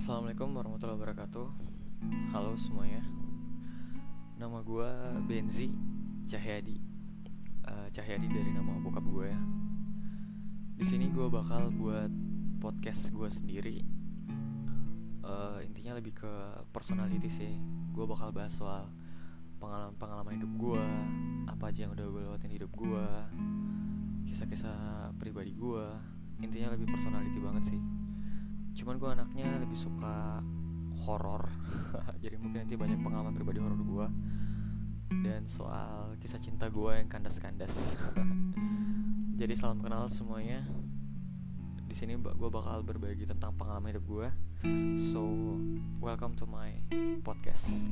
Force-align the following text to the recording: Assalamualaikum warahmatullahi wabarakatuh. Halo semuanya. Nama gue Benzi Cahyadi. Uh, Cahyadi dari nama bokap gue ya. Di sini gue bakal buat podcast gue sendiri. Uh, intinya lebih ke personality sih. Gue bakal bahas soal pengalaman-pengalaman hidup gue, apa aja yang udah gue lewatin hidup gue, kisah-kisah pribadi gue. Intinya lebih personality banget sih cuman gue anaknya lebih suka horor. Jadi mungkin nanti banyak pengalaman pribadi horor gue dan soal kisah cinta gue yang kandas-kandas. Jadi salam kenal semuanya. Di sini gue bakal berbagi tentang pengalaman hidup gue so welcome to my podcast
Assalamualaikum 0.00 0.56
warahmatullahi 0.56 0.96
wabarakatuh. 0.96 1.48
Halo 2.32 2.56
semuanya. 2.56 3.04
Nama 4.40 4.64
gue 4.64 4.90
Benzi 5.28 5.76
Cahyadi. 6.24 6.80
Uh, 7.68 7.84
Cahyadi 7.92 8.24
dari 8.32 8.48
nama 8.48 8.80
bokap 8.80 9.04
gue 9.04 9.28
ya. 9.28 9.36
Di 10.80 10.88
sini 10.88 11.12
gue 11.12 11.28
bakal 11.28 11.68
buat 11.76 12.08
podcast 12.64 13.12
gue 13.12 13.28
sendiri. 13.28 13.84
Uh, 15.20 15.60
intinya 15.68 16.00
lebih 16.00 16.16
ke 16.16 16.32
personality 16.72 17.28
sih. 17.28 17.60
Gue 17.92 18.08
bakal 18.08 18.32
bahas 18.32 18.56
soal 18.56 18.88
pengalaman-pengalaman 19.60 20.32
hidup 20.32 20.52
gue, 20.56 20.84
apa 21.44 21.68
aja 21.68 21.84
yang 21.84 21.92
udah 21.92 22.08
gue 22.08 22.22
lewatin 22.24 22.48
hidup 22.48 22.72
gue, 22.72 23.06
kisah-kisah 24.32 25.12
pribadi 25.20 25.52
gue. 25.52 25.84
Intinya 26.40 26.72
lebih 26.72 26.88
personality 26.88 27.36
banget 27.36 27.76
sih 27.76 28.00
cuman 28.80 28.96
gue 28.96 29.10
anaknya 29.12 29.60
lebih 29.60 29.76
suka 29.76 30.40
horor. 31.04 31.52
Jadi 32.24 32.40
mungkin 32.40 32.64
nanti 32.64 32.80
banyak 32.80 32.96
pengalaman 33.04 33.36
pribadi 33.36 33.60
horor 33.60 33.76
gue 33.76 34.06
dan 35.20 35.44
soal 35.44 36.16
kisah 36.16 36.40
cinta 36.40 36.72
gue 36.72 36.96
yang 36.96 37.04
kandas-kandas. 37.12 38.00
Jadi 39.40 39.52
salam 39.52 39.84
kenal 39.84 40.08
semuanya. 40.08 40.64
Di 41.84 41.92
sini 41.92 42.16
gue 42.16 42.50
bakal 42.50 42.80
berbagi 42.80 43.28
tentang 43.28 43.52
pengalaman 43.58 43.92
hidup 43.92 44.06
gue 44.08 44.28
so 44.94 45.26
welcome 45.98 46.38
to 46.38 46.46
my 46.46 46.78
podcast 47.26 47.90